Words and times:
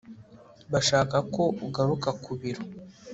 bashaka 0.71 1.17
ko 1.33 1.43
ugaruka 1.65 2.09
ku 2.23 2.31
biro 2.39 2.63